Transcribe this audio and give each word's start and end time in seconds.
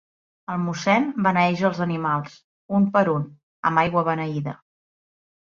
El 0.51 0.57
mossèn 0.61 1.03
beneeix 1.27 1.61
els 1.69 1.81
animals, 1.85 2.39
un 2.79 2.89
per 2.97 3.05
un, 3.15 3.29
amb 3.71 3.83
aigua 3.85 4.05
beneïda. 4.11 4.57